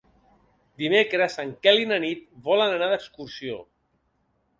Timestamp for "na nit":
1.91-2.23